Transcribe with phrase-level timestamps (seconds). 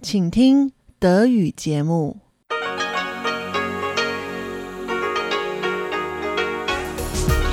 [0.00, 2.20] 请听德语节目。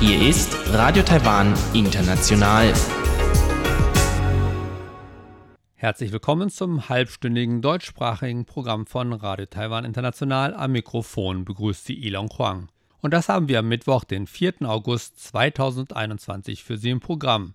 [0.00, 2.72] Hier ist Radio Taiwan International.
[5.76, 10.54] Herzlich willkommen zum halbstündigen deutschsprachigen Programm von Radio Taiwan International.
[10.54, 12.68] Am Mikrofon begrüßt Sie Ilon Huang.
[13.00, 14.62] Und das haben wir am Mittwoch, den 4.
[14.62, 17.54] August 2021 für Sie im Programm.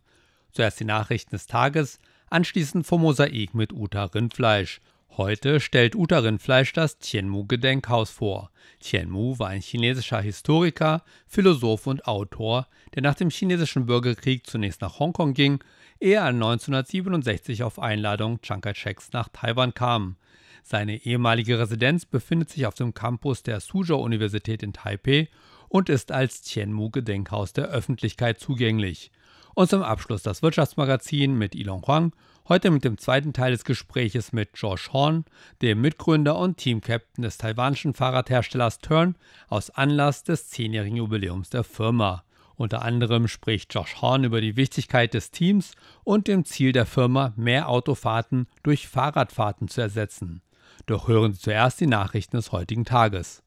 [0.52, 2.00] Zuerst die Nachrichten des Tages,
[2.33, 4.80] anschließend vom Mosaik mit Uta Rindfleisch
[5.19, 8.51] Heute stellt Uta Rindfleisch das Tianmu-Gedenkhaus vor.
[8.80, 14.98] Tianmu war ein chinesischer Historiker, Philosoph und Autor, der nach dem chinesischen Bürgerkrieg zunächst nach
[14.98, 15.62] Hongkong ging,
[16.01, 20.17] ehe er 1967 auf Einladung Chiang Kai-sheks nach Taiwan kam.
[20.62, 25.28] Seine ehemalige Residenz befindet sich auf dem Campus der Suzhou-Universität in Taipei
[25.69, 29.11] und ist als Tianmu-Gedenkhaus der Öffentlichkeit zugänglich.
[29.55, 32.12] Und zum Abschluss das Wirtschaftsmagazin mit Ilon Huang
[32.48, 35.25] Heute mit dem zweiten Teil des Gespräches mit Josh Horn,
[35.62, 39.14] dem Mitgründer und Teamcaptain des taiwanischen Fahrradherstellers Turn,
[39.48, 42.25] aus Anlass des zehnjährigen Jubiläums der Firma.
[42.56, 47.33] Unter anderem spricht Josh Horn über die Wichtigkeit des Teams und dem Ziel der Firma,
[47.36, 50.42] mehr Autofahrten durch Fahrradfahrten zu ersetzen.
[50.86, 53.45] Doch hören Sie zuerst die Nachrichten des heutigen Tages.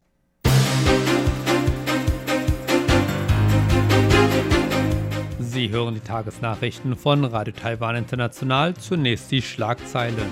[5.56, 8.74] Sie hören die Tagesnachrichten von Radio Taiwan International.
[8.74, 10.28] Zunächst die Schlagzeilen.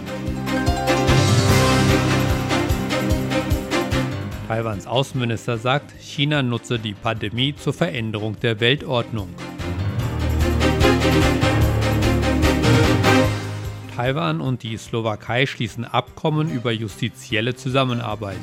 [4.50, 9.30] Taiwans Außenminister sagt, China nutze die Pandemie zur Veränderung der Weltordnung.
[13.96, 18.42] Taiwan und die Slowakei schließen Abkommen über justizielle Zusammenarbeit.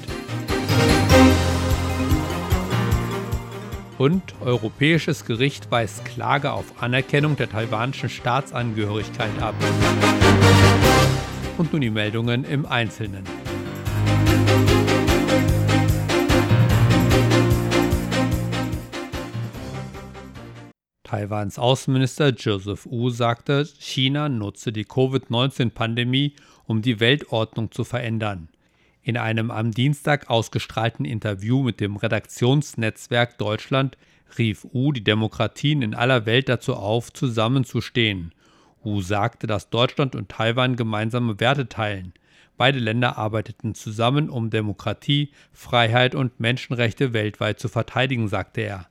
[4.01, 9.55] Und Europäisches Gericht weist Klage auf Anerkennung der taiwanischen Staatsangehörigkeit ab.
[11.59, 13.25] Und nun die Meldungen im Einzelnen.
[21.03, 28.49] Taiwans Außenminister Joseph Wu sagte, China nutze die Covid-19-Pandemie, um die Weltordnung zu verändern.
[29.03, 33.97] In einem am Dienstag ausgestrahlten Interview mit dem Redaktionsnetzwerk Deutschland
[34.37, 38.35] rief Wu die Demokratien in aller Welt dazu auf, zusammenzustehen.
[38.83, 42.13] Wu sagte, dass Deutschland und Taiwan gemeinsame Werte teilen.
[42.59, 48.90] Beide Länder arbeiteten zusammen, um Demokratie, Freiheit und Menschenrechte weltweit zu verteidigen, sagte er.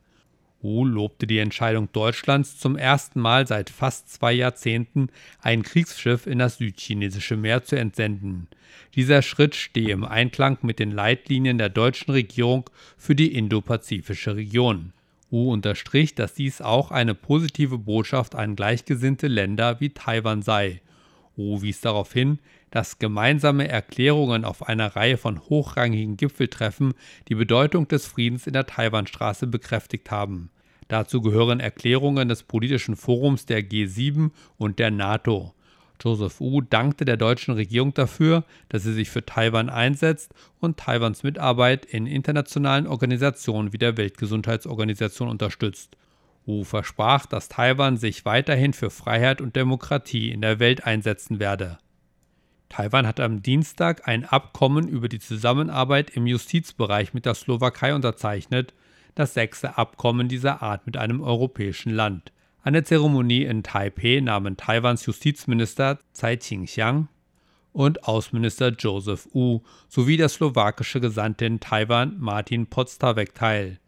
[0.62, 5.08] Wu lobte die Entscheidung Deutschlands, zum ersten Mal seit fast zwei Jahrzehnten
[5.42, 8.48] ein Kriegsschiff in das südchinesische Meer zu entsenden.
[8.96, 14.92] Dieser Schritt stehe im Einklang mit den Leitlinien der deutschen Regierung für die indopazifische Region.
[15.32, 20.82] Wu unterstrich, dass dies auch eine positive Botschaft an gleichgesinnte Länder wie Taiwan sei.
[21.38, 22.40] Wu wies darauf hin,
[22.72, 26.94] dass gemeinsame Erklärungen auf einer Reihe von hochrangigen Gipfeltreffen
[27.28, 30.52] die Bedeutung des Friedens in der Taiwanstraße bekräftigt haben.
[30.88, 35.54] Dazu gehören Erklärungen des politischen Forums der G7 und der NATO.
[36.02, 41.24] Joseph Wu dankte der deutschen Regierung dafür, dass sie sich für Taiwan einsetzt und Taiwans
[41.24, 45.98] Mitarbeit in internationalen Organisationen wie der Weltgesundheitsorganisation unterstützt.
[46.46, 51.78] Wu versprach, dass Taiwan sich weiterhin für Freiheit und Demokratie in der Welt einsetzen werde.
[52.70, 58.74] Taiwan hat am Dienstag ein Abkommen über die Zusammenarbeit im Justizbereich mit der Slowakei unterzeichnet,
[59.16, 62.32] das sechste Abkommen dieser Art mit einem europäischen Land.
[62.62, 67.08] An der Zeremonie in Taipeh nahmen Taiwans Justizminister Tsai Ching-xiang
[67.74, 73.80] und Außenminister Joseph Wu sowie der slowakische Gesandte in Taiwan Martin Podstavek teil.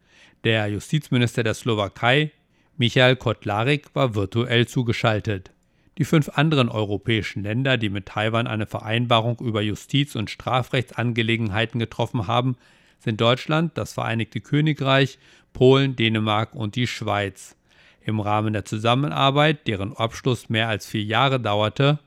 [0.43, 2.31] Der Justizminister der Slowakei,
[2.77, 5.51] Michael Kotlarik, war virtuell zugeschaltet.
[5.97, 12.27] Die fünf anderen europäischen Länder, die mit Taiwan eine Vereinbarung über Justiz- und Strafrechtsangelegenheiten getroffen
[12.27, 12.55] haben,
[12.99, 15.19] sind Deutschland, das Vereinigte Königreich,
[15.53, 17.55] Polen, Dänemark und die Schweiz.
[18.03, 21.99] Im Rahmen der Zusammenarbeit, deren Abschluss mehr als vier Jahre dauerte,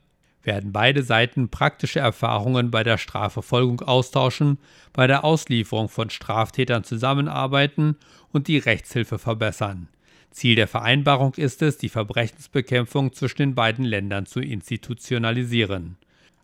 [0.43, 4.59] werden beide Seiten praktische Erfahrungen bei der Strafverfolgung austauschen,
[4.93, 7.97] bei der Auslieferung von Straftätern zusammenarbeiten
[8.33, 9.89] und die Rechtshilfe verbessern.
[10.35, 15.97] Ziel der Vereinbarung ist es, die Verbrechensbekämpfung zwischen den beiden Ländern zu institutionalisieren.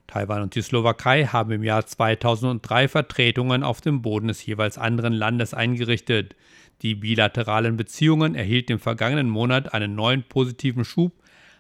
[0.07, 5.13] Taiwan und die Slowakei haben im Jahr 2003 Vertretungen auf dem Boden des jeweils anderen
[5.13, 6.37] Landes eingerichtet.
[6.83, 11.13] Die bilateralen Beziehungen erhielten im vergangenen Monat einen neuen positiven Schub,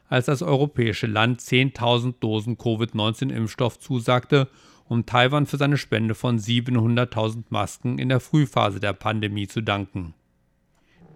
[0.08, 4.46] als das europäische Land 10.000 Dosen Covid-19-Impfstoff zusagte,
[4.86, 10.14] um Taiwan für seine Spende von 700.000 Masken in der Frühphase der Pandemie zu danken.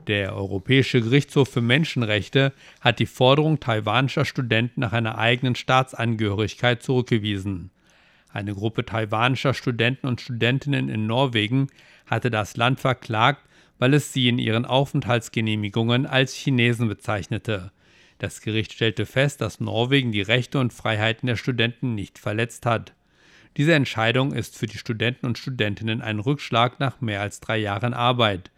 [0.07, 7.71] Der Europäische Gerichtshof für Menschenrechte hat die Forderung taiwanischer Studenten nach einer eigenen Staatsangehörigkeit zurückgewiesen.
[8.31, 11.69] Eine Gruppe taiwanischer Studenten und Studentinnen in Norwegen
[12.07, 13.43] hatte das Land verklagt,
[13.79, 17.73] weil es sie in ihren Aufenthaltsgenehmigungen als Chinesen bezeichnete.
[18.19, 22.93] Das Gericht stellte fest, dass Norwegen die Rechte und Freiheiten der Studenten nicht verletzt hat.
[23.57, 27.95] Diese Entscheidung ist für die Studenten und Studentinnen ein Rückschlag nach mehr als drei Jahren
[27.95, 28.51] Arbeit.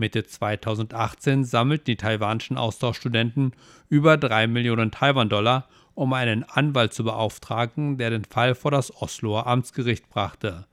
[0.00, 3.52] Mitte 2018 sammelten die taiwanischen Austauschstudenten
[3.88, 9.46] über 3 Millionen Taiwan-Dollar, um einen Anwalt zu beauftragen, der den Fall vor das Osloer
[9.46, 10.66] Amtsgericht brachte.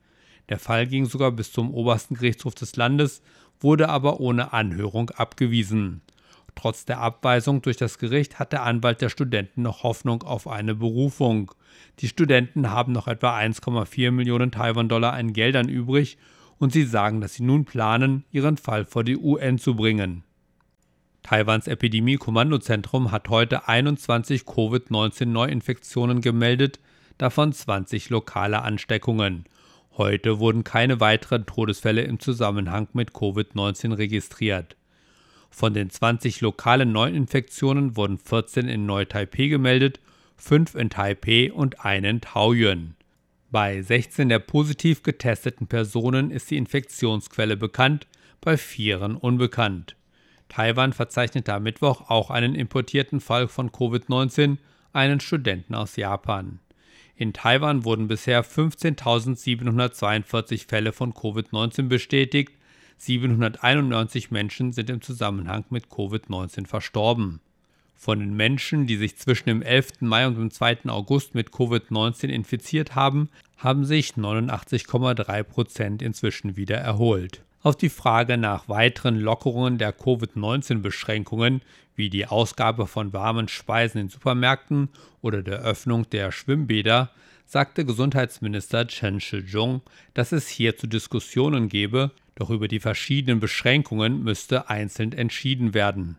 [0.48, 3.22] Der Fall ging sogar bis zum obersten Gerichtshof des Landes,
[3.60, 6.00] wurde aber ohne Anhörung abgewiesen.
[6.54, 10.74] Trotz der Abweisung durch das Gericht hat der Anwalt der Studenten noch Hoffnung auf eine
[10.74, 11.52] Berufung.
[12.00, 16.18] Die Studenten haben noch etwa 1,4 Millionen Taiwan-Dollar an Geldern übrig
[16.58, 20.24] und sie sagen, dass sie nun planen, ihren Fall vor die UN zu bringen.
[21.22, 26.80] Taiwans Epidemie-Kommandozentrum hat heute 21 Covid-19-Neuinfektionen gemeldet,
[27.18, 29.44] davon 20 lokale Ansteckungen.
[29.96, 34.76] Heute wurden keine weiteren Todesfälle im Zusammenhang mit Covid-19 registriert.
[35.50, 40.00] Von den 20 lokalen Neuinfektionen wurden 14 in Neu-Taipei gemeldet,
[40.36, 42.94] 5 in Taipei und 1 in Taoyuan.
[43.50, 48.06] Bei 16 der positiv getesteten Personen ist die Infektionsquelle bekannt,
[48.42, 49.96] bei vieren unbekannt.
[50.50, 54.58] Taiwan verzeichnete am Mittwoch auch einen importierten Fall von Covid-19,
[54.92, 56.58] einen Studenten aus Japan.
[57.16, 62.52] In Taiwan wurden bisher 15.742 Fälle von Covid-19 bestätigt,
[62.98, 67.40] 791 Menschen sind im Zusammenhang mit Covid-19 verstorben.
[68.00, 70.02] Von den Menschen, die sich zwischen dem 11.
[70.02, 70.86] Mai und dem 2.
[70.86, 77.42] August mit Covid-19 infiziert haben, haben sich 89,3 Prozent inzwischen wieder erholt.
[77.60, 81.60] Auf die Frage nach weiteren Lockerungen der Covid-19-Beschränkungen,
[81.96, 84.90] wie die Ausgabe von warmen Speisen in Supermärkten
[85.20, 87.10] oder der Öffnung der Schwimmbäder,
[87.46, 89.82] sagte Gesundheitsminister Chen Shih-chung,
[90.14, 96.16] dass es hier zu Diskussionen gebe, doch über die verschiedenen Beschränkungen müsste einzeln entschieden werden.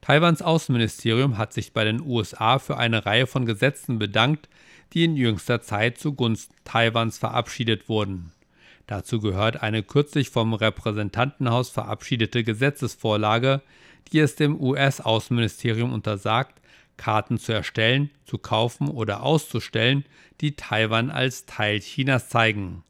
[0.00, 4.48] Taiwans Außenministerium hat sich bei den USA für eine Reihe von Gesetzen bedankt,
[4.92, 8.32] die in jüngster Zeit zugunsten Taiwans verabschiedet wurden.
[8.86, 13.62] Dazu gehört eine kürzlich vom Repräsentantenhaus verabschiedete Gesetzesvorlage,
[14.10, 16.60] die es dem US-Außenministerium untersagt,
[16.96, 20.04] Karten zu erstellen, zu kaufen oder auszustellen,
[20.40, 22.82] die Taiwan als Teil Chinas zeigen.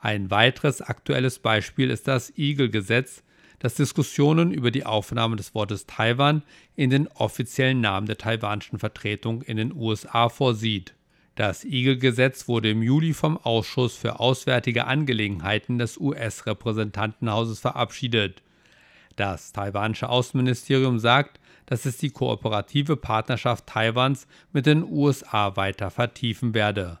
[0.00, 3.22] Ein weiteres aktuelles Beispiel ist das Eagle-Gesetz,
[3.58, 6.42] das Diskussionen über die Aufnahme des Wortes Taiwan
[6.74, 10.94] in den offiziellen Namen der taiwanischen Vertretung in den USA vorsieht.
[11.36, 18.42] Das Eagle-Gesetz wurde im Juli vom Ausschuss für Auswärtige Angelegenheiten des US-Repräsentantenhauses verabschiedet.
[19.16, 26.54] Das taiwanische Außenministerium sagt, dass es die kooperative Partnerschaft Taiwans mit den USA weiter vertiefen
[26.54, 27.00] werde.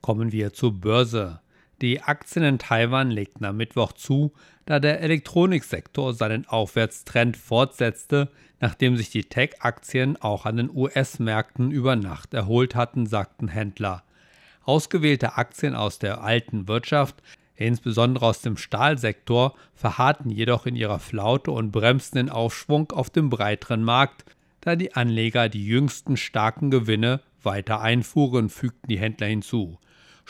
[0.00, 1.40] Kommen wir zur Börse.
[1.82, 4.32] Die Aktien in Taiwan legten am Mittwoch zu,
[4.68, 8.28] da der Elektroniksektor seinen Aufwärtstrend fortsetzte,
[8.60, 14.02] nachdem sich die Tech-Aktien auch an den US-Märkten über Nacht erholt hatten, sagten Händler.
[14.64, 17.14] Ausgewählte Aktien aus der alten Wirtschaft,
[17.56, 23.30] insbesondere aus dem Stahlsektor, verharrten jedoch in ihrer Flaute und bremsten den Aufschwung auf dem
[23.30, 24.26] breiteren Markt,
[24.60, 29.78] da die Anleger die jüngsten starken Gewinne weiter einfuhren, fügten die Händler hinzu.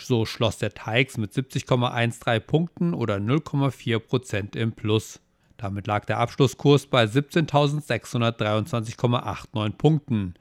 [0.00, 5.20] So schloss der TAIX mit 70,13 Punkten oder 0,4 Prozent im Plus.
[5.56, 10.34] Damit lag der Abschlusskurs bei 17.623,89 Punkten.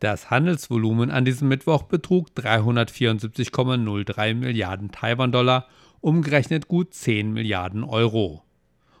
[0.00, 5.66] Das Handelsvolumen an diesem Mittwoch betrug 374,03 Milliarden Taiwan-Dollar,
[6.00, 8.42] umgerechnet gut 10 Milliarden Euro.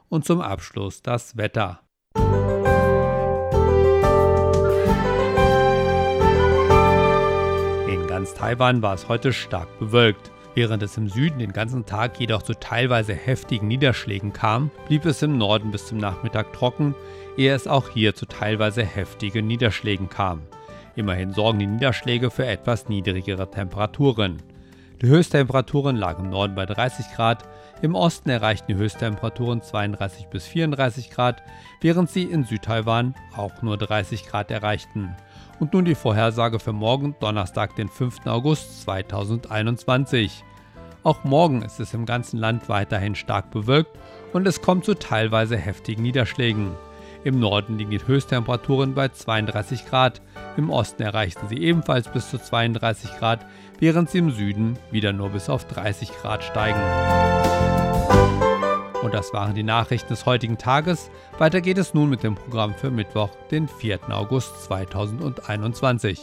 [0.08, 1.80] Und zum Abschluss das Wetter.
[8.26, 10.32] Ganz Taiwan war es heute stark bewölkt.
[10.56, 15.22] Während es im Süden den ganzen Tag jedoch zu teilweise heftigen Niederschlägen kam, blieb es
[15.22, 16.96] im Norden bis zum Nachmittag trocken,
[17.36, 20.42] ehe es auch hier zu teilweise heftigen Niederschlägen kam.
[20.96, 24.42] Immerhin sorgen die Niederschläge für etwas niedrigere Temperaturen.
[25.00, 27.44] Die Höchsttemperaturen lagen im Norden bei 30 Grad,
[27.80, 31.44] im Osten erreichten die Höchsttemperaturen 32 bis 34 Grad,
[31.80, 35.14] während sie in Südtaiwan auch nur 30 Grad erreichten.
[35.58, 38.26] Und nun die Vorhersage für morgen, Donnerstag, den 5.
[38.26, 40.44] August 2021.
[41.02, 43.96] Auch morgen ist es im ganzen Land weiterhin stark bewölkt
[44.32, 46.72] und es kommt zu teilweise heftigen Niederschlägen.
[47.24, 50.20] Im Norden liegen die Höchsttemperaturen bei 32 Grad,
[50.56, 53.46] im Osten erreichen sie ebenfalls bis zu 32 Grad,
[53.78, 57.65] während sie im Süden wieder nur bis auf 30 Grad steigen.
[59.06, 61.12] Und das waren die Nachrichten des heutigen Tages.
[61.38, 64.00] Weiter geht es nun mit dem Programm für Mittwoch, den 4.
[64.10, 66.22] August 2021.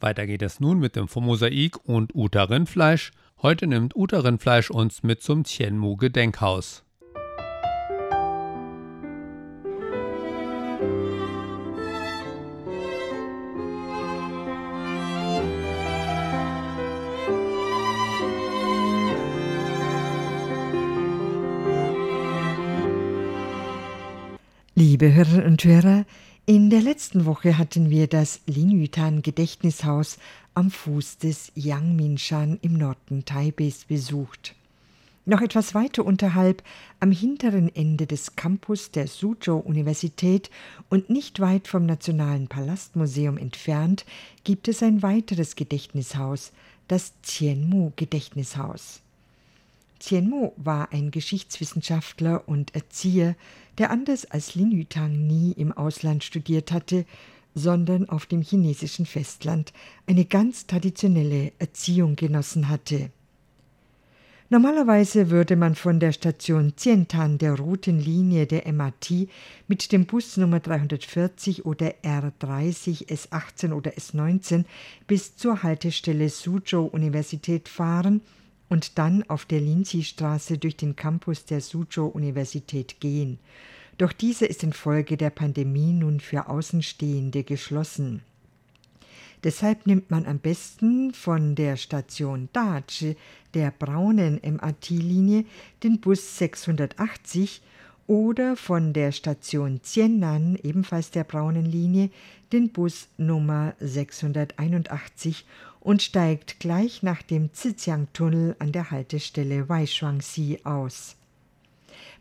[0.00, 3.10] Weiter geht es nun mit dem Mosaik und Uta Rindfleisch.
[3.42, 6.82] Heute nimmt Uta Rindfleisch uns mit zum Tianmu Gedenkhaus.
[24.80, 26.06] Liebe Hörerinnen und Hörer,
[26.46, 30.16] in der letzten Woche hatten wir das Linyutan Gedächtnishaus
[30.54, 34.54] am Fuß des Yangmingshan im Norden Taipehs besucht.
[35.26, 36.62] Noch etwas weiter unterhalb,
[36.98, 40.48] am hinteren Ende des Campus der Suzhou-Universität
[40.88, 44.06] und nicht weit vom Nationalen Palastmuseum entfernt,
[44.44, 46.52] gibt es ein weiteres Gedächtnishaus,
[46.88, 49.02] das Tianmu-Gedächtnishaus.
[50.00, 53.36] Tianmu war ein Geschichtswissenschaftler und Erzieher,
[53.78, 57.04] der anders als Lin Yutang nie im Ausland studiert hatte,
[57.54, 59.72] sondern auf dem chinesischen Festland
[60.06, 63.10] eine ganz traditionelle Erziehung genossen hatte.
[64.48, 69.28] Normalerweise würde man von der Station Tientan der roten Linie der MRT
[69.68, 74.64] mit dem Bus Nummer 340 oder R30, S18 oder S19
[75.06, 78.22] bis zur Haltestelle Suzhou Universität fahren–
[78.70, 83.38] und dann auf der Linzi-Straße durch den Campus der Suzhou-Universität gehen.
[83.98, 88.22] Doch diese ist infolge der Pandemie nun für Außenstehende geschlossen.
[89.44, 93.16] Deshalb nimmt man am besten von der Station Dachi,
[93.54, 95.44] der braunen MRT-Linie,
[95.82, 97.62] den Bus 680
[98.06, 102.10] oder von der Station Tiennan, ebenfalls der braunen Linie,
[102.52, 105.44] den Bus Nummer 681
[105.80, 111.16] und steigt gleich nach dem Zijiang-Tunnel an der Haltestelle Weishuangxi aus.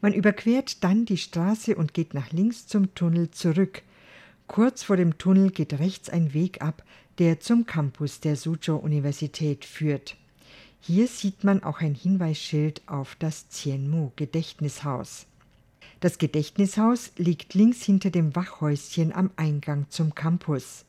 [0.01, 3.81] Man überquert dann die Straße und geht nach links zum Tunnel zurück.
[4.47, 6.83] Kurz vor dem Tunnel geht rechts ein Weg ab,
[7.17, 10.15] der zum Campus der Suzhou-Universität führt.
[10.79, 15.25] Hier sieht man auch ein Hinweisschild auf das Tianmu-Gedächtnishaus.
[15.99, 20.85] Das Gedächtnishaus liegt links hinter dem Wachhäuschen am Eingang zum Campus.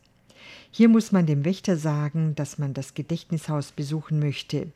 [0.71, 4.69] Hier muss man dem Wächter sagen, dass man das Gedächtnishaus besuchen möchte.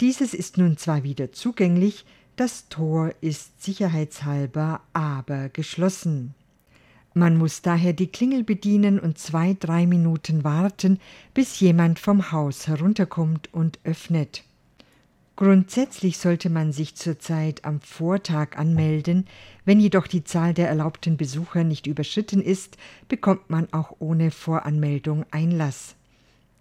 [0.00, 2.04] Dieses ist nun zwar wieder zugänglich,
[2.36, 6.34] das Tor ist sicherheitshalber aber geschlossen.
[7.14, 10.98] Man muss daher die Klingel bedienen und zwei, drei Minuten warten,
[11.32, 14.42] bis jemand vom Haus herunterkommt und öffnet.
[15.36, 19.26] Grundsätzlich sollte man sich zurzeit am Vortag anmelden,
[19.64, 22.76] wenn jedoch die Zahl der erlaubten Besucher nicht überschritten ist,
[23.08, 25.96] bekommt man auch ohne Voranmeldung Einlass.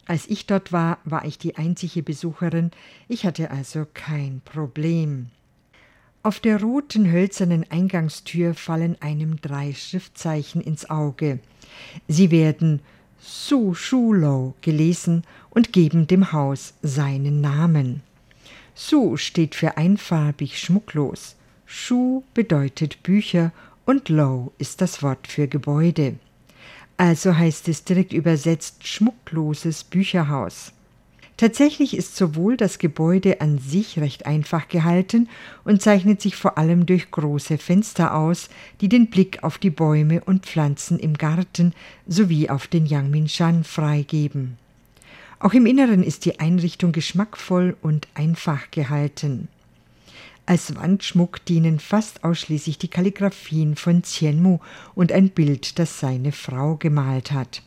[0.08, 2.72] Als ich dort war, war ich die einzige Besucherin,
[3.08, 5.28] ich hatte also kein Problem.
[6.24, 11.40] Auf der roten hölzernen Eingangstür fallen einem drei Schriftzeichen ins Auge.
[12.08, 12.80] Sie werden
[13.20, 18.02] Su Shulo gelesen und geben dem Haus seinen Namen.
[18.76, 21.36] Su steht für einfarbig schmucklos.
[21.66, 23.52] Shu bedeutet Bücher
[23.86, 26.16] und Low ist das Wort für Gebäude.
[26.98, 30.74] Also heißt es direkt übersetzt schmuckloses Bücherhaus.
[31.38, 35.30] Tatsächlich ist sowohl das Gebäude an sich recht einfach gehalten
[35.66, 38.50] und zeichnet sich vor allem durch große Fenster aus,
[38.82, 41.74] die den Blick auf die Bäume und Pflanzen im Garten
[42.08, 44.58] sowie auf den Yangmingshan freigeben.
[45.44, 49.50] Auch im Inneren ist die Einrichtung geschmackvoll und einfach gehalten.
[50.46, 54.60] Als Wandschmuck dienen fast ausschließlich die Kalligraphien von Xianmu
[54.96, 57.62] und ein Bild, das seine Frau gemalt hat.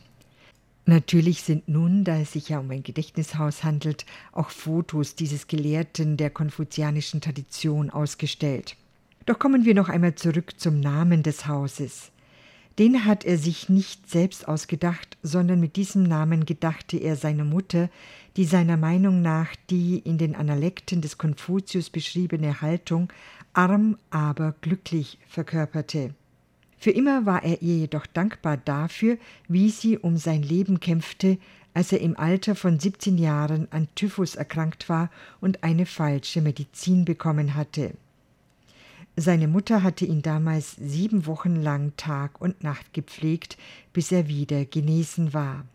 [0.87, 6.17] Natürlich sind nun, da es sich ja um ein Gedächtnishaus handelt, auch Fotos dieses Gelehrten
[6.17, 8.75] der konfuzianischen Tradition ausgestellt.
[9.27, 12.09] Doch kommen wir noch einmal zurück zum Namen des Hauses.
[12.79, 17.89] Den hat er sich nicht selbst ausgedacht, sondern mit diesem Namen gedachte er seiner Mutter,
[18.35, 23.11] die seiner Meinung nach die in den Analekten des Konfuzius beschriebene Haltung
[23.53, 26.13] arm, aber glücklich verkörperte.
[26.77, 29.17] Für immer war er ihr jedoch dankbar dafür,
[29.47, 31.39] wie sie um sein Leben kämpfte,
[31.73, 35.09] als er im Alter von 17 Jahren an Typhus erkrankt war
[35.41, 37.93] und eine falsche Medizin bekommen hatte.
[39.19, 43.57] Seine Mutter hatte ihn damals sieben Wochen lang Tag und Nacht gepflegt,
[43.91, 45.65] bis er wieder genesen war.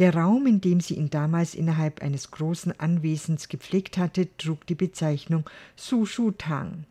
[0.00, 4.74] Der Raum, in dem sie ihn damals innerhalb eines großen Anwesens gepflegt hatte, trug die
[4.74, 6.86] Bezeichnung Su Shu Tang.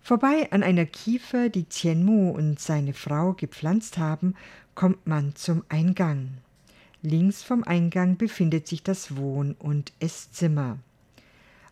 [0.00, 4.34] Vorbei an einer Kiefer, die Tianmu und seine Frau gepflanzt haben,
[4.74, 6.38] kommt man zum Eingang.
[7.02, 10.78] Links vom Eingang befindet sich das Wohn- und Esszimmer.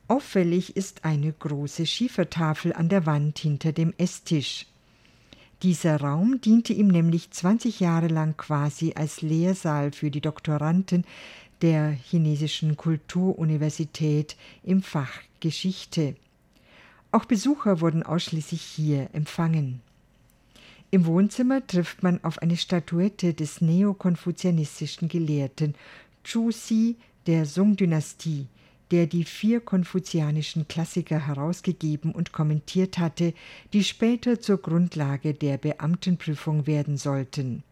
[0.09, 4.67] Auffällig ist eine große Schiefertafel an der Wand hinter dem Esstisch.
[5.63, 11.05] Dieser Raum diente ihm nämlich 20 Jahre lang quasi als Lehrsaal für die Doktoranden
[11.61, 16.15] der chinesischen Kulturuniversität im Fach Geschichte.
[17.11, 19.81] Auch Besucher wurden ausschließlich hier empfangen.
[20.93, 25.75] Im Wohnzimmer trifft man auf eine Statuette des neokonfuzianistischen Gelehrten
[26.23, 26.97] Chu Si
[27.27, 28.47] der Song-Dynastie,
[28.91, 33.35] der die vier konfuzianischen Klassiker herausgegeben und kommentiert hatte,
[33.73, 37.63] die später zur Grundlage der Beamtenprüfung werden sollten.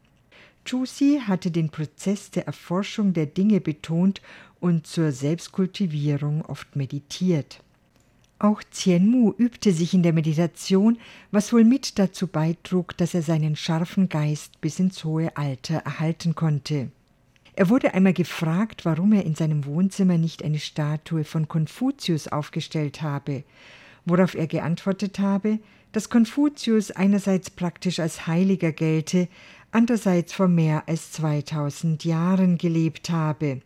[0.65, 4.23] Chu Si hatte den Prozess der Erforschung der Dinge betont
[4.61, 7.61] und zur Selbstkultivierung oft meditiert.
[8.39, 8.63] Auch
[9.01, 10.99] Mu übte sich in der Meditation,
[11.31, 16.35] was wohl mit dazu beitrug, dass er seinen scharfen Geist bis ins hohe Alter erhalten
[16.35, 16.91] konnte.
[17.57, 23.01] Er wurde einmal gefragt, warum er in seinem Wohnzimmer nicht eine Statue von Konfuzius aufgestellt
[23.01, 23.45] habe,
[24.05, 25.61] worauf er geantwortet habe,
[25.93, 29.29] dass Konfuzius einerseits praktisch als Heiliger gelte,
[29.71, 33.61] andererseits vor mehr als 2000 Jahren gelebt habe.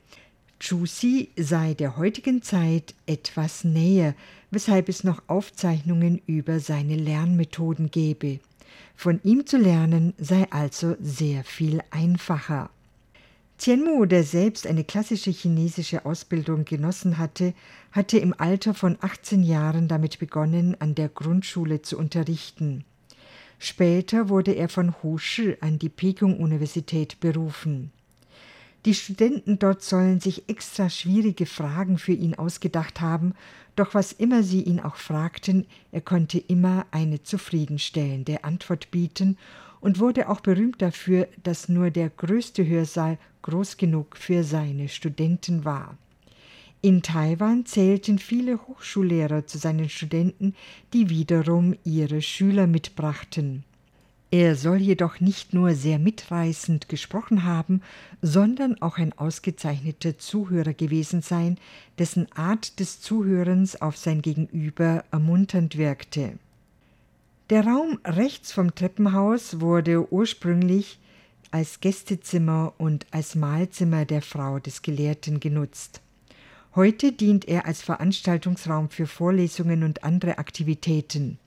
[0.61, 4.14] Chusi sei der heutigen Zeit etwas näher,
[4.50, 8.40] weshalb es noch Aufzeichnungen über seine Lernmethoden gebe.
[8.95, 12.71] Von ihm zu lernen sei also sehr viel einfacher.
[13.59, 17.55] Tianmu, der selbst eine klassische chinesische Ausbildung genossen hatte,
[17.91, 22.85] hatte im Alter von 18 Jahren damit begonnen, an der Grundschule zu unterrichten.
[23.59, 27.91] Später wurde er von Hu Shi an die Peking-Universität berufen.
[28.85, 33.35] Die Studenten dort sollen sich extra schwierige Fragen für ihn ausgedacht haben,
[33.75, 39.37] doch was immer sie ihn auch fragten, er konnte immer eine zufriedenstellende Antwort bieten
[39.81, 45.65] und wurde auch berühmt dafür, dass nur der größte Hörsaal groß genug für seine Studenten
[45.65, 45.97] war.
[46.81, 50.55] In Taiwan zählten viele Hochschullehrer zu seinen Studenten,
[50.93, 53.65] die wiederum ihre Schüler mitbrachten.
[54.31, 57.81] Er soll jedoch nicht nur sehr mitreißend gesprochen haben,
[58.21, 61.57] sondern auch ein ausgezeichneter Zuhörer gewesen sein,
[61.99, 66.38] dessen Art des Zuhörens auf sein Gegenüber ermunternd wirkte.
[67.51, 70.99] Der Raum rechts vom Treppenhaus wurde ursprünglich
[71.51, 76.03] als Gästezimmer und als Mahlzimmer der Frau des Gelehrten genutzt.
[76.75, 81.39] Heute dient er als Veranstaltungsraum für Vorlesungen und andere Aktivitäten.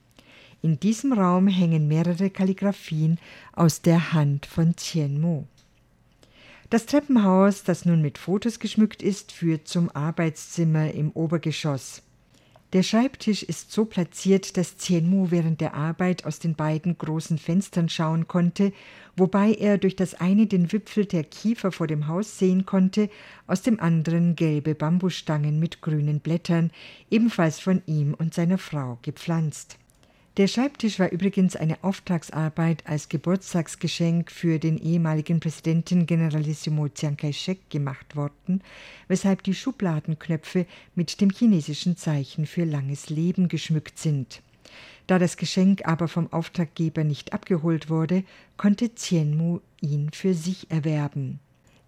[0.60, 3.20] In diesem Raum hängen mehrere Kalligraphien
[3.52, 4.74] aus der Hand von
[5.20, 5.46] Mo.
[6.68, 12.02] Das Treppenhaus, das nun mit Fotos geschmückt ist, führt zum Arbeitszimmer im Obergeschoss.
[12.72, 17.90] Der Schreibtisch ist so platziert, dass Mu während der Arbeit aus den beiden großen Fenstern
[17.90, 18.72] schauen konnte,
[19.14, 23.10] wobei er durch das eine den Wipfel der Kiefer vor dem Haus sehen konnte,
[23.46, 26.70] aus dem anderen gelbe Bambusstangen mit grünen Blättern,
[27.10, 29.76] ebenfalls von ihm und seiner Frau gepflanzt.
[30.38, 37.68] Der Schreibtisch war übrigens eine Auftragsarbeit als Geburtstagsgeschenk für den ehemaligen Präsidenten Generalissimo Chiang Kai-shek
[37.68, 38.62] gemacht worden,
[39.08, 40.64] weshalb die Schubladenknöpfe
[40.94, 44.40] mit dem chinesischen Zeichen für langes Leben geschmückt sind.
[45.06, 48.24] Da das Geschenk aber vom Auftraggeber nicht abgeholt wurde,
[48.56, 51.40] konnte Tienmu ihn für sich erwerben.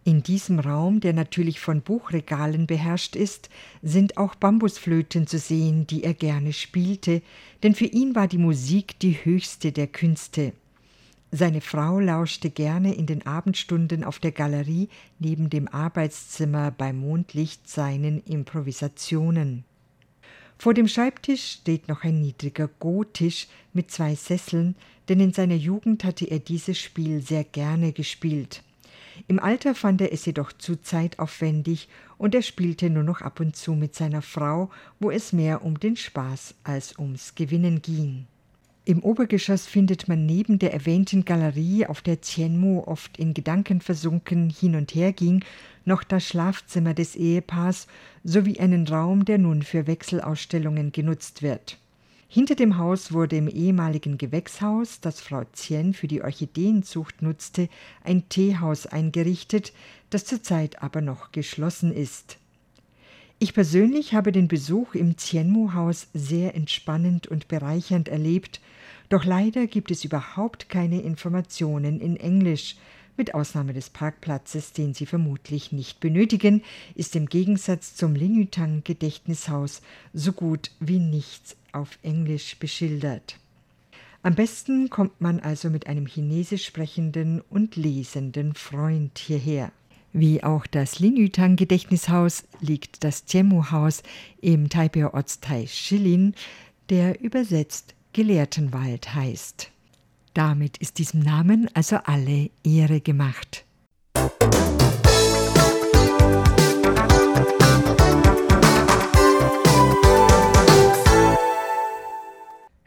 [0.06, 3.48] In diesem Raum, der natürlich von Buchregalen beherrscht ist,
[3.82, 7.22] sind auch Bambusflöten zu sehen, die er gerne spielte,
[7.62, 10.52] denn für ihn war die Musik die höchste der Künste.
[11.32, 17.66] Seine Frau lauschte gerne in den Abendstunden auf der Galerie neben dem Arbeitszimmer bei Mondlicht
[17.66, 19.64] seinen Improvisationen.
[20.58, 24.76] Vor dem Schreibtisch steht noch ein niedriger Go-Tisch mit zwei Sesseln,
[25.08, 28.62] denn in seiner Jugend hatte er dieses Spiel sehr gerne gespielt.
[29.28, 33.56] Im Alter fand er es jedoch zu zeitaufwendig und er spielte nur noch ab und
[33.56, 38.26] zu mit seiner Frau, wo es mehr um den Spaß als ums Gewinnen ging.
[38.86, 44.50] Im Obergeschoss findet man neben der erwähnten Galerie, auf der Tienmu oft in Gedanken versunken
[44.50, 45.42] hin und her ging,
[45.86, 47.86] noch das Schlafzimmer des Ehepaars
[48.24, 51.78] sowie einen Raum, der nun für Wechselausstellungen genutzt wird.
[52.28, 57.68] Hinter dem Haus wurde im ehemaligen Gewächshaus, das Frau Zien für die Orchideenzucht nutzte,
[58.02, 59.72] ein Teehaus eingerichtet,
[60.10, 62.38] das zurzeit aber noch geschlossen ist.
[63.38, 68.60] Ich persönlich habe den Besuch im Tienmu-Haus sehr entspannend und bereichernd erlebt,
[69.10, 72.76] doch leider gibt es überhaupt keine Informationen in Englisch.
[73.16, 76.62] Mit Ausnahme des Parkplatzes, den Sie vermutlich nicht benötigen,
[76.96, 79.82] ist im Gegensatz zum Lingyutang Gedächtnishaus
[80.12, 83.38] so gut wie nichts auf Englisch beschildert.
[84.22, 89.70] Am besten kommt man also mit einem chinesisch sprechenden und lesenden Freund hierher.
[90.14, 94.02] Wie auch das Lingyutang Gedächtnishaus liegt das Tiemu-Haus
[94.40, 96.34] im Taipei Ortsteil Shilin,
[96.88, 99.72] der übersetzt Gelehrtenwald heißt.
[100.32, 103.64] Damit ist diesem Namen also alle Ehre gemacht.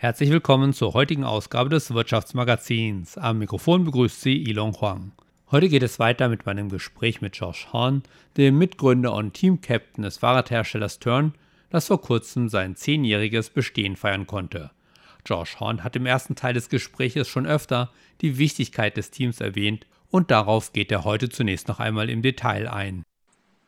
[0.08, 3.18] Herzlich willkommen zur heutigen Ausgabe des Wirtschaftsmagazins.
[3.18, 5.12] Am Mikrofon begrüßt Sie Ilon Huang.
[5.52, 8.04] Heute geht es weiter mit meinem Gespräch mit Josh Horn,
[8.38, 11.34] dem Mitgründer und Team-Captain des Fahrradherstellers Turn,
[11.70, 14.72] das vor kurzem sein zehnjähriges Bestehen feiern konnte.
[15.26, 17.92] Josh Horn hat im ersten Teil des Gespräches schon öfter
[18.22, 22.70] die Wichtigkeit des Teams erwähnt und darauf geht er heute zunächst noch einmal im Detail
[22.70, 23.04] ein.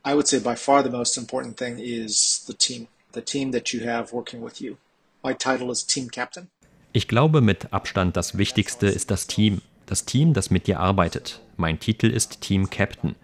[0.07, 3.73] I would say by far the most important thing is the team, the team that
[3.73, 4.77] you have working with you.
[5.21, 6.47] My title is Team Captain.
[6.93, 9.61] Ich glaube, mit Abstand das Wichtigste ist das Team.
[9.85, 11.41] Das Team, das mit dir arbeitet.
[11.57, 13.15] Mein Titel ist Team Captain.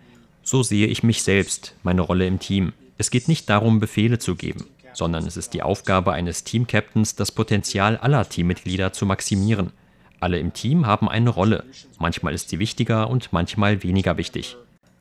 [0.44, 2.74] So sehe ich mich selbst, meine Rolle im Team.
[2.98, 7.32] Es geht nicht darum, Befehle zu geben, sondern es ist die Aufgabe eines Team-Captains, das
[7.32, 9.72] Potenzial aller Teammitglieder zu maximieren.
[10.20, 11.64] Alle im Team haben eine Rolle.
[11.98, 14.58] Manchmal ist sie wichtiger und manchmal weniger wichtig.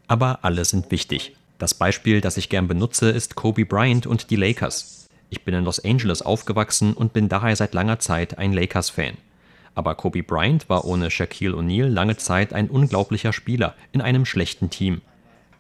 [0.07, 1.37] Aber alle sind wichtig.
[1.59, 5.03] Das Beispiel, das ich gern benutze, ist Kobe Bryant und die Lakers.
[5.35, 9.14] Ich bin in Los Angeles aufgewachsen und bin daher seit langer Zeit ein Lakers-Fan.
[9.75, 14.70] Aber Kobe Bryant war ohne Shaquille O'Neal lange Zeit ein unglaublicher Spieler in einem schlechten
[14.70, 15.01] Team.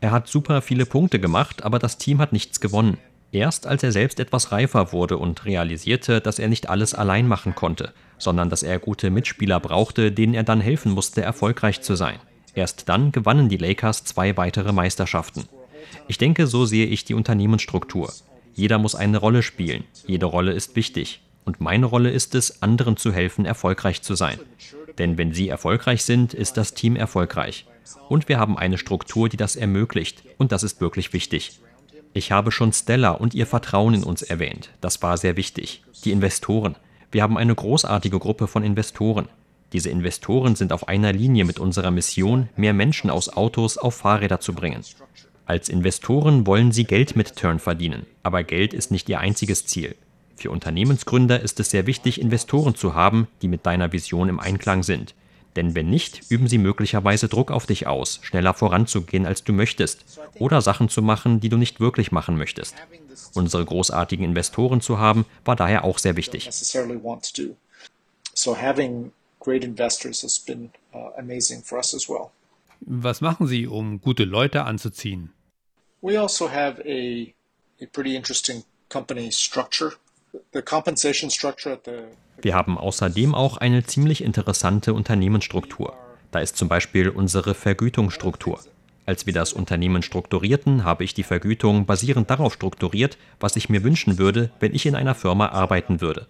[0.00, 2.98] Er hat super viele Punkte gemacht, aber das Team hat nichts gewonnen.
[3.32, 7.56] Erst als er selbst etwas reifer wurde und realisierte, dass er nicht alles allein machen
[7.56, 12.20] konnte, sondern dass er gute Mitspieler brauchte, denen er dann helfen musste, erfolgreich zu sein.
[12.54, 15.48] Erst dann gewannen die Lakers zwei weitere Meisterschaften.
[16.06, 18.12] Ich denke, so sehe ich die Unternehmensstruktur.
[18.54, 19.84] Jeder muss eine Rolle spielen.
[20.06, 21.20] Jede Rolle ist wichtig.
[21.44, 24.38] Und meine Rolle ist es, anderen zu helfen, erfolgreich zu sein.
[24.98, 27.66] Denn wenn sie erfolgreich sind, ist das Team erfolgreich.
[28.08, 30.22] Und wir haben eine Struktur, die das ermöglicht.
[30.38, 31.60] Und das ist wirklich wichtig.
[32.12, 34.70] Ich habe schon Stella und ihr Vertrauen in uns erwähnt.
[34.80, 35.82] Das war sehr wichtig.
[36.04, 36.76] Die Investoren.
[37.10, 39.28] Wir haben eine großartige Gruppe von Investoren.
[39.72, 44.38] Diese Investoren sind auf einer Linie mit unserer Mission, mehr Menschen aus Autos auf Fahrräder
[44.38, 44.84] zu bringen.
[45.46, 49.94] Als Investoren wollen sie Geld mit Turn verdienen, aber Geld ist nicht ihr einziges Ziel.
[50.36, 54.82] Für Unternehmensgründer ist es sehr wichtig, Investoren zu haben, die mit deiner Vision im Einklang
[54.82, 55.14] sind.
[55.56, 60.04] Denn wenn nicht, üben sie möglicherweise Druck auf dich aus, schneller voranzugehen, als du möchtest,
[60.38, 62.74] oder Sachen zu machen, die du nicht wirklich machen möchtest.
[63.34, 66.48] Unsere großartigen Investoren zu haben, war daher auch sehr wichtig.
[69.44, 72.32] Great investors has been uh, amazing for us as well.
[72.86, 75.32] Was machen Sie, um gute Leute anzuziehen?
[76.02, 77.32] We also have a,
[77.82, 79.92] a pretty interesting company structure.
[80.52, 82.02] The compensation structure at the
[82.42, 85.96] wir haben außerdem auch eine ziemlich interessante Unternehmensstruktur.
[86.30, 88.60] Da ist zum Beispiel unsere Vergütungsstruktur.
[89.06, 93.84] Als wir das Unternehmen strukturierten, habe ich die Vergütung basierend darauf strukturiert, was ich mir
[93.84, 96.26] wünschen würde, wenn ich in einer Firma arbeiten würde.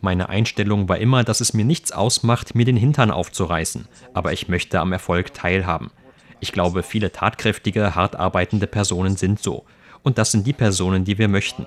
[0.00, 4.48] Meine Einstellung war immer, dass es mir nichts ausmacht, mir den Hintern aufzureißen, aber ich
[4.48, 5.90] möchte am Erfolg teilhaben.
[6.40, 9.64] Ich glaube, viele tatkräftige, hart arbeitende Personen sind so.
[10.02, 11.66] Und das sind die Personen, die wir möchten.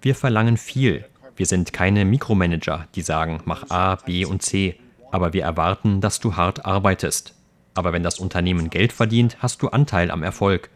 [0.00, 1.04] Wir verlangen viel.
[1.36, 4.76] Wir sind keine Mikromanager, die sagen, mach A, B und C.
[5.10, 7.34] Aber wir erwarten, dass du hart arbeitest.
[7.74, 10.70] Aber wenn das Unternehmen Geld verdient, hast du Anteil am Erfolg.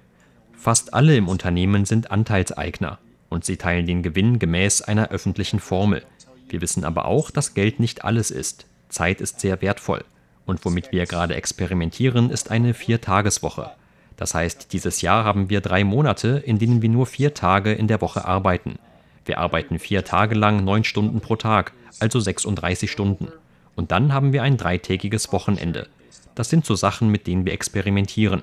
[0.52, 2.98] Fast alle im Unternehmen sind Anteilseigner
[3.30, 6.04] und sie teilen den Gewinn gemäß einer öffentlichen Formel.
[6.50, 8.66] Wir wissen aber auch, dass Geld nicht alles ist.
[8.88, 10.04] Zeit ist sehr wertvoll.
[10.46, 13.70] Und womit wir gerade experimentieren, ist eine Viertageswoche.
[14.16, 17.86] Das heißt, dieses Jahr haben wir drei Monate, in denen wir nur vier Tage in
[17.86, 18.78] der Woche arbeiten.
[19.24, 23.28] Wir arbeiten vier Tage lang neun Stunden pro Tag, also 36 Stunden.
[23.76, 25.86] Und dann haben wir ein dreitägiges Wochenende.
[26.34, 28.42] Das sind so Sachen, mit denen wir experimentieren.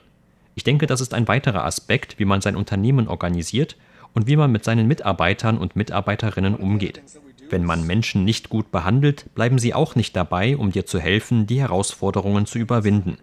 [0.55, 3.75] Ich denke, das ist ein weiterer Aspekt, wie man sein Unternehmen organisiert
[4.13, 7.01] und wie man mit seinen Mitarbeitern und Mitarbeiterinnen umgeht.
[7.49, 11.47] Wenn man Menschen nicht gut behandelt, bleiben sie auch nicht dabei, um dir zu helfen,
[11.47, 13.17] die Herausforderungen zu überwinden.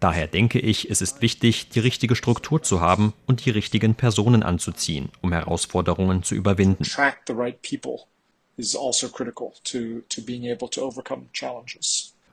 [0.00, 4.42] Daher denke ich, es ist wichtig, die richtige Struktur zu haben und die richtigen Personen
[4.42, 6.84] anzuziehen, um Herausforderungen zu überwinden.
[8.56, 9.08] Also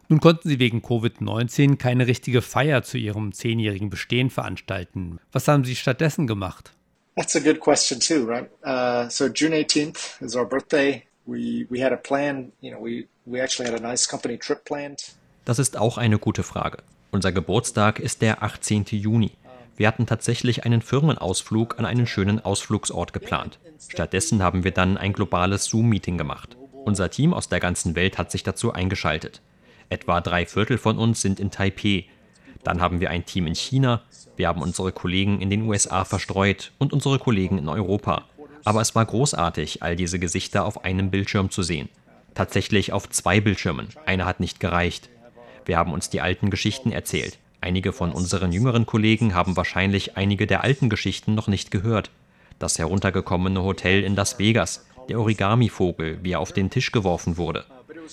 [0.09, 5.19] Nun konnten Sie wegen Covid-19 keine richtige Feier zu Ihrem zehnjährigen Bestehen veranstalten.
[5.33, 6.73] Was haben Sie stattdessen gemacht?
[7.17, 8.49] That's a good question too, right?
[8.63, 12.51] Uh, so June 18th is our birthday we we had a plan.
[12.61, 15.15] You know, we we actually had a nice company trip planned.
[15.45, 16.79] Das ist auch eine gute Frage.
[17.11, 18.85] Unser Geburtstag ist der 18.
[18.91, 19.31] Juni.
[19.77, 23.59] Wir hatten tatsächlich einen Firmenausflug an einen schönen Ausflugsort geplant.
[23.87, 26.57] Stattdessen haben wir dann ein globales Zoom-Meeting gemacht.
[26.83, 29.41] Unser Team aus der ganzen Welt hat sich dazu eingeschaltet.
[29.89, 32.05] Etwa drei Viertel von uns sind in Taipeh.
[32.63, 34.01] Dann haben wir ein Team in China.
[34.35, 38.25] Wir haben unsere Kollegen in den USA verstreut und unsere Kollegen in Europa.
[38.67, 41.87] Aber es war großartig, all diese Gesichter auf einem Bildschirm zu sehen.
[42.33, 43.87] Tatsächlich auf zwei Bildschirmen.
[44.05, 45.07] Einer hat nicht gereicht.
[45.63, 47.37] Wir haben uns die alten Geschichten erzählt.
[47.61, 52.11] Einige von unseren jüngeren Kollegen haben wahrscheinlich einige der alten Geschichten noch nicht gehört.
[52.59, 57.63] Das heruntergekommene Hotel in Las Vegas, der Origami-Vogel, wie er auf den Tisch geworfen wurde.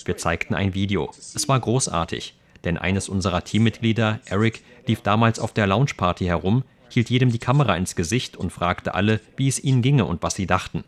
[0.05, 1.11] Wir zeigten ein Video.
[1.35, 6.63] Es war großartig, denn eines unserer Teammitglieder, Eric, lief damals auf der Loungeparty herum,
[6.95, 10.35] hielt jedem die Kamera ins Gesicht und fragte alle, wie es ihnen ginge und was
[10.35, 10.85] sie dachten.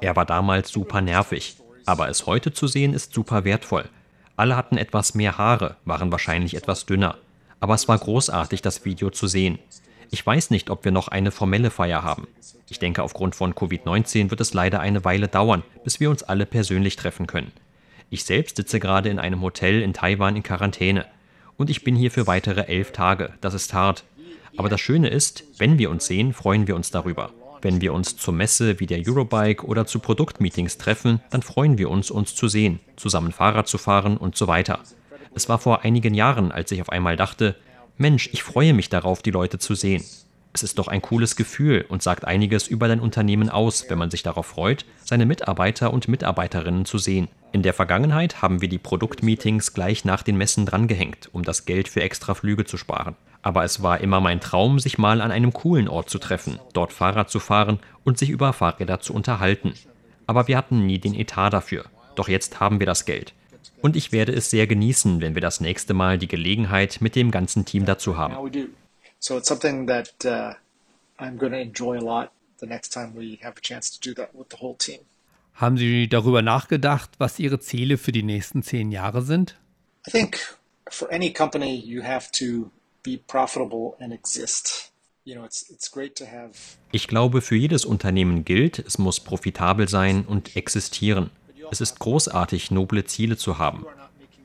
[0.00, 3.88] Er war damals super nervig, aber es heute zu sehen ist super wertvoll.
[4.36, 7.18] Alle hatten etwas mehr Haare, waren wahrscheinlich etwas dünner.
[7.60, 9.58] Aber es war großartig, das Video zu sehen.
[10.10, 12.26] Ich weiß nicht, ob wir noch eine formelle Feier haben.
[12.68, 16.46] Ich denke, aufgrund von Covid-19 wird es leider eine Weile dauern, bis wir uns alle
[16.46, 17.52] persönlich treffen können.
[18.10, 21.06] Ich selbst sitze gerade in einem Hotel in Taiwan in Quarantäne.
[21.56, 23.32] Und ich bin hier für weitere elf Tage.
[23.40, 24.04] Das ist hart.
[24.56, 27.32] Aber das Schöne ist, wenn wir uns sehen, freuen wir uns darüber.
[27.62, 31.90] Wenn wir uns zur Messe wie der Eurobike oder zu Produktmeetings treffen, dann freuen wir
[31.90, 34.80] uns, uns zu sehen, zusammen Fahrrad zu fahren und so weiter.
[35.34, 37.56] Es war vor einigen Jahren, als ich auf einmal dachte,
[37.96, 40.04] Mensch, ich freue mich darauf, die Leute zu sehen.
[40.54, 44.12] Es ist doch ein cooles Gefühl und sagt einiges über dein Unternehmen aus, wenn man
[44.12, 47.26] sich darauf freut, seine Mitarbeiter und Mitarbeiterinnen zu sehen.
[47.50, 51.88] In der Vergangenheit haben wir die Produktmeetings gleich nach den Messen drangehängt, um das Geld
[51.88, 53.16] für extra Flüge zu sparen.
[53.42, 56.92] Aber es war immer mein Traum, sich mal an einem coolen Ort zu treffen, dort
[56.92, 59.74] Fahrrad zu fahren und sich über Fahrräder zu unterhalten.
[60.28, 61.86] Aber wir hatten nie den Etat dafür.
[62.14, 63.34] Doch jetzt haben wir das Geld.
[63.82, 67.32] Und ich werde es sehr genießen, wenn wir das nächste Mal die Gelegenheit mit dem
[67.32, 68.34] ganzen Team dazu haben.
[69.26, 70.52] So it's something that uh,
[71.18, 74.12] I'm going to enjoy a lot the next time we have a chance to do
[74.20, 75.00] that with the whole team.
[75.54, 79.56] Haben Sie darüber nachgedacht, was Ihre Ziele für die nächsten zehn Jahre sind?
[80.06, 80.58] I think
[80.90, 82.70] for any company you have to
[83.02, 84.90] be profitable and exist.
[86.92, 91.30] Ich glaube, für jedes Unternehmen gilt, es muss profitabel sein und existieren.
[91.70, 93.86] Es ist großartig, noble Ziele zu haben.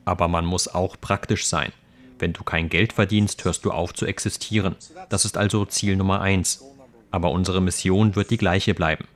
[0.06, 1.70] Aber man muss auch praktisch sein.
[2.20, 4.76] Wenn du kein Geld verdienst, hörst du auf zu existieren.
[5.08, 6.62] Das ist also Ziel Nummer eins.
[7.10, 9.06] Aber unsere Mission wird die gleiche bleiben.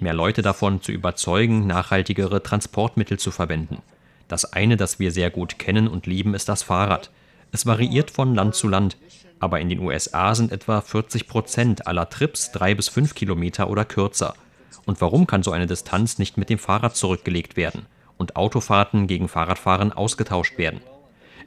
[0.00, 3.82] Mehr Leute davon zu überzeugen, nachhaltigere Transportmittel zu verwenden.
[4.28, 7.10] Das eine, das wir sehr gut kennen und lieben, ist das Fahrrad.
[7.52, 8.96] Es variiert von Land zu Land,
[9.38, 13.84] aber in den USA sind etwa 40 Prozent aller Trips drei bis fünf Kilometer oder
[13.84, 14.34] kürzer.
[14.86, 19.28] Und warum kann so eine Distanz nicht mit dem Fahrrad zurückgelegt werden und Autofahrten gegen
[19.28, 20.80] Fahrradfahren ausgetauscht werden?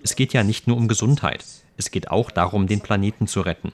[0.03, 1.43] Es geht ja nicht nur um Gesundheit,
[1.77, 3.71] es geht auch darum, den Planeten zu retten.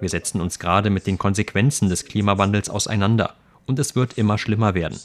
[0.00, 3.34] Wir setzen uns gerade mit den Konsequenzen des Klimawandels auseinander
[3.66, 4.98] und es wird immer schlimmer werden.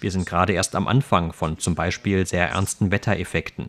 [0.00, 3.68] Wir sind gerade erst am Anfang von zum Beispiel sehr ernsten Wettereffekten.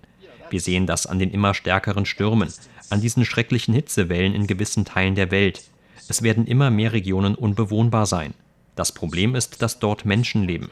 [0.50, 2.54] Wir sehen das an den immer stärkeren Stürmen,
[2.90, 5.64] an diesen schrecklichen Hitzewellen in gewissen Teilen der Welt.
[6.08, 8.34] Es werden immer mehr Regionen unbewohnbar sein.
[8.76, 10.72] Das Problem ist, dass dort Menschen leben.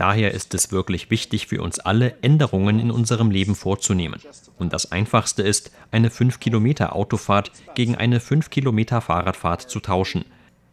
[0.00, 4.18] Daher ist es wirklich wichtig für uns alle, Änderungen in unserem Leben vorzunehmen.
[4.58, 10.24] Und das Einfachste ist, eine 5 Kilometer Autofahrt gegen eine 5 Kilometer Fahrradfahrt zu tauschen.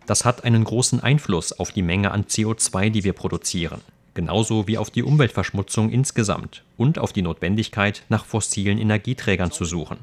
[0.06, 3.82] Das hat einen großen Einfluss auf die Menge an CO2, die wir produzieren
[4.14, 9.98] genauso wie auf die Umweltverschmutzung insgesamt und auf die Notwendigkeit, nach fossilen Energieträgern zu suchen.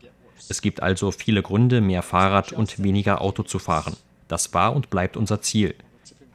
[0.48, 3.96] Es gibt also viele Gründe, mehr Fahrrad und weniger Auto zu fahren.
[4.28, 5.74] Das war und bleibt unser Ziel.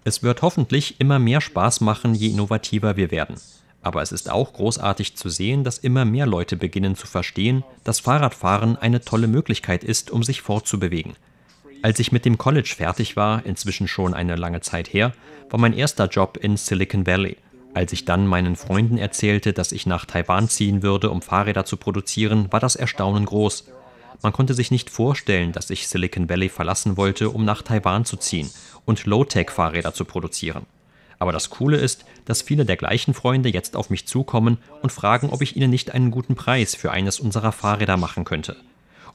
[0.04, 3.36] Es wird hoffentlich immer mehr Spaß machen, je innovativer wir werden.
[3.82, 8.00] Aber es ist auch großartig zu sehen, dass immer mehr Leute beginnen zu verstehen, dass
[8.00, 11.16] Fahrradfahren eine tolle Möglichkeit ist, um sich fortzubewegen.
[11.82, 15.14] Als ich mit dem College fertig war, inzwischen schon eine lange Zeit her,
[15.50, 17.38] war mein erster Job in Silicon Valley.
[17.74, 21.78] Als ich dann meinen Freunden erzählte, dass ich nach Taiwan ziehen würde, um Fahrräder zu
[21.78, 23.66] produzieren, war das Erstaunen groß.
[24.22, 28.18] Man konnte sich nicht vorstellen, dass ich Silicon Valley verlassen wollte, um nach Taiwan zu
[28.18, 28.50] ziehen
[28.86, 30.66] und Low-Tech-Fahrräder zu produzieren.
[31.20, 35.30] Aber das Coole ist, dass viele der gleichen Freunde jetzt auf mich zukommen und fragen,
[35.30, 38.56] ob ich ihnen nicht einen guten Preis für eines unserer Fahrräder machen könnte.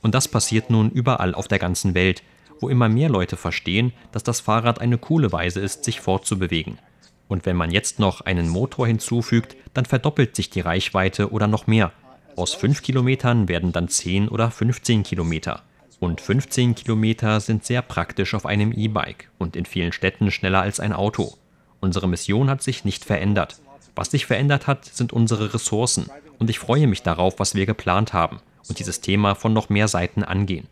[0.03, 2.23] Und das passiert nun überall auf der ganzen Welt,
[2.61, 6.79] wo immer mehr Leute verstehen, dass das Fahrrad eine coole Weise ist, sich fortzubewegen.
[7.27, 11.67] Und wenn man jetzt noch einen Motor hinzufügt, dann verdoppelt sich die Reichweite oder noch
[11.67, 11.93] mehr.
[12.37, 15.63] Aus 5 Kilometern werden dann 10 oder 15 Kilometer.
[16.01, 20.81] Und 15 Kilometer sind sehr praktisch auf einem E-Bike und in vielen Städten schneller als
[20.81, 21.35] ein Auto.
[21.81, 23.61] Unsere Mission hat sich nicht verändert.
[23.95, 26.11] Was sich verändert hat, sind unsere Ressourcen.
[26.39, 29.89] Und ich freue mich darauf, was wir geplant haben und dieses Thema von noch mehr
[29.89, 30.67] Seiten angehen.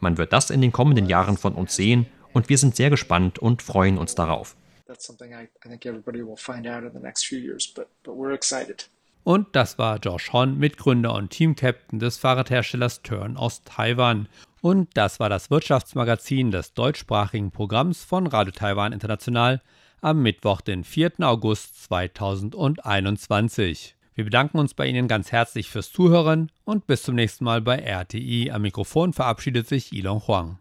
[0.00, 3.38] Man wird das in den kommenden Jahren von uns sehen und wir sind sehr gespannt
[3.38, 4.56] und freuen uns darauf
[4.92, 7.88] that's something I, I think everybody will find out in the next few years, but,
[8.04, 8.84] but we're excited.
[9.24, 14.28] Und das war Josh Hon, Mitgründer und Teamcaptain des Fahrradherstellers Turn aus Taiwan.
[14.60, 19.62] Und das war das Wirtschaftsmagazin des deutschsprachigen Programms von Radio Taiwan International
[20.00, 21.12] am Mittwoch, den 4.
[21.20, 23.96] August 2021.
[24.14, 27.78] Wir bedanken uns bei Ihnen ganz herzlich fürs Zuhören und bis zum nächsten Mal bei
[27.78, 28.50] RTI.
[28.50, 30.58] Am Mikrofon verabschiedet sich Ilon Huang.